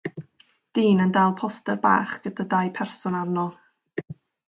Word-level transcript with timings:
Dyn 0.77 1.03
yn 1.03 1.13
dal 1.17 1.35
poster 1.43 1.79
bach 1.85 2.17
gyda 2.25 2.49
dau 2.57 2.75
berson 2.81 3.23
arno. 3.23 3.49